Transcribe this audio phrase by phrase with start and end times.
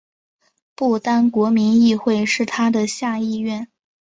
[0.73, 3.67] 不丹国民议会是它的下议院。